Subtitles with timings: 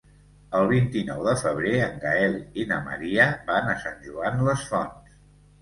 [0.59, 5.23] El vint-i-nou de febrer en Gaël i na Maria van a Sant Joan les Fonts.